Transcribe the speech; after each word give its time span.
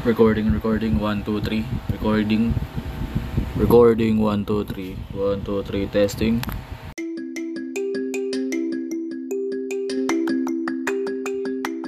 Recording, 0.00 0.48
recording, 0.50 0.96
1, 0.98 1.24
2, 1.24 1.44
3. 1.44 1.60
Recording. 1.92 2.54
Recording, 3.54 4.16
1, 4.16 4.46
2, 4.48 4.64
3. 4.64 4.96
1, 5.12 5.44
2, 5.44 5.60
3, 5.60 5.86
testing. 5.92 6.40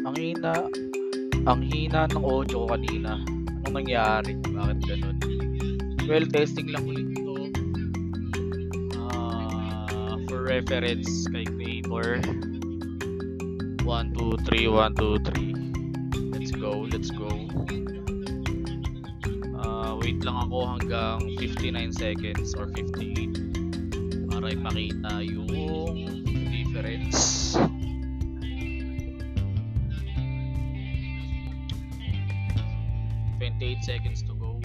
Ang 0.04 0.16
hina, 0.20 0.52
ang 1.48 1.64
hina 1.64 2.04
ng 2.12 2.20
audio 2.20 2.68
ko 2.68 2.76
kanina. 2.76 3.16
Anong 3.64 3.80
nangyari? 3.80 4.36
Bakit 4.44 4.78
ganun? 4.84 5.16
Well, 6.04 6.28
testing 6.28 6.68
lang 6.68 6.84
ulit 6.84 7.16
ito. 7.16 7.48
Ah, 9.08 10.20
for 10.28 10.44
reference 10.44 11.08
kay 11.32 11.48
creator. 11.48 12.20
1, 12.20 13.88
2, 13.88 13.88
3, 13.88 14.68
1, 14.68 15.00
2, 15.00 15.16
3. 15.32 15.81
Let's 16.42 16.58
go, 16.58 16.72
let's 16.90 17.10
go. 17.14 17.30
Ah, 19.62 19.94
wait 19.94 20.18
lang 20.26 20.42
ako 20.42 20.74
hanggang 20.74 21.38
59 21.38 21.94
seconds 21.94 22.58
or 22.58 22.66
58 22.74 24.26
para 24.26 24.50
ipakita 24.50 25.22
yung 25.22 25.46
difference. 26.50 27.54
Twenty-eight 33.38 33.86
seconds 33.86 34.26
to 34.26 34.34
go. 34.34 34.58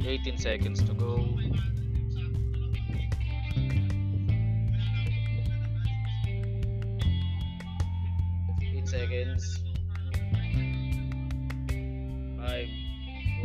Eighteen 0.00 0.40
seconds 0.40 0.80
to 0.80 0.96
go. 0.96 1.20
Seconds. 8.96 9.60
Five, 12.40 12.68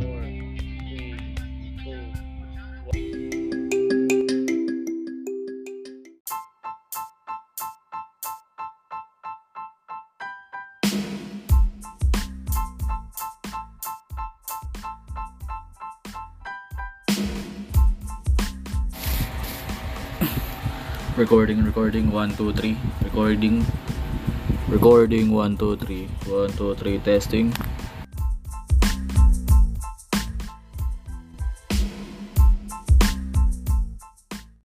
four, 0.00 0.24
three, 0.24 1.12
two, 1.84 2.00
Recording, 21.14 21.62
recording, 21.62 22.10
one, 22.10 22.34
two, 22.36 22.52
three, 22.54 22.78
Recording. 23.04 23.66
Recording, 24.68 25.32
1, 25.32 25.56
2, 25.58 25.76
3. 25.76 26.06
1, 26.26 26.52
2, 26.52 26.74
3, 26.76 26.98
testing. 26.98 27.52